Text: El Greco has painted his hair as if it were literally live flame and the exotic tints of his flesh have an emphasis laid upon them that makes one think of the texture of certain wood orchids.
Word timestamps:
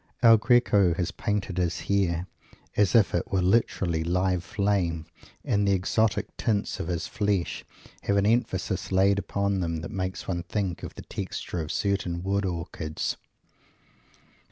El 0.23 0.37
Greco 0.37 0.95
has 0.95 1.11
painted 1.11 1.59
his 1.59 1.81
hair 1.81 2.25
as 2.75 2.95
if 2.95 3.13
it 3.13 3.31
were 3.31 3.39
literally 3.39 4.03
live 4.03 4.43
flame 4.43 5.05
and 5.45 5.67
the 5.67 5.73
exotic 5.73 6.35
tints 6.37 6.79
of 6.79 6.87
his 6.87 7.05
flesh 7.05 7.63
have 8.05 8.17
an 8.17 8.25
emphasis 8.25 8.91
laid 8.91 9.19
upon 9.19 9.59
them 9.59 9.81
that 9.81 9.91
makes 9.91 10.27
one 10.27 10.41
think 10.41 10.81
of 10.81 10.95
the 10.95 11.03
texture 11.03 11.61
of 11.61 11.71
certain 11.71 12.23
wood 12.23 12.47
orchids. 12.47 13.15